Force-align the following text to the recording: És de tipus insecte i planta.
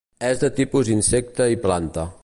És 0.29 0.39
de 0.43 0.49
tipus 0.61 0.89
insecte 0.95 1.51
i 1.57 1.61
planta. 1.67 2.13